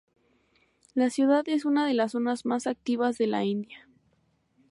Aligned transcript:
La 0.95 1.11
ciudad 1.11 1.47
es 1.47 1.63
una 1.63 1.85
de 1.85 1.93
las 1.93 2.13
zonas 2.13 2.43
más 2.43 2.65
activas 2.65 3.19
de 3.19 3.27
la 3.27 3.43
India. 3.43 3.87